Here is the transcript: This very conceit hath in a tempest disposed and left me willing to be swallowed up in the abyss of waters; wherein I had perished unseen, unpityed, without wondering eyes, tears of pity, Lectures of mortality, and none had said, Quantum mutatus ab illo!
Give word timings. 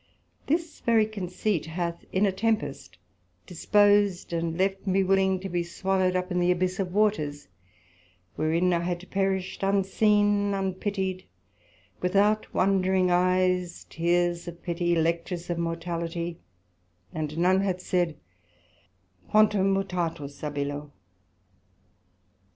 This 0.47 0.79
very 0.79 1.05
conceit 1.05 1.67
hath 1.67 2.05
in 2.11 2.25
a 2.25 2.31
tempest 2.31 2.97
disposed 3.45 4.33
and 4.33 4.57
left 4.57 4.87
me 4.87 5.03
willing 5.03 5.39
to 5.41 5.47
be 5.47 5.61
swallowed 5.61 6.15
up 6.15 6.31
in 6.31 6.39
the 6.39 6.49
abyss 6.49 6.79
of 6.79 6.91
waters; 6.91 7.47
wherein 8.35 8.73
I 8.73 8.79
had 8.79 9.07
perished 9.11 9.61
unseen, 9.61 10.55
unpityed, 10.55 11.25
without 12.01 12.51
wondering 12.51 13.11
eyes, 13.11 13.85
tears 13.91 14.47
of 14.47 14.63
pity, 14.63 14.95
Lectures 14.95 15.51
of 15.51 15.59
mortality, 15.59 16.39
and 17.13 17.37
none 17.37 17.61
had 17.61 17.79
said, 17.79 18.17
Quantum 19.29 19.71
mutatus 19.75 20.43
ab 20.43 20.57
illo! 20.57 20.91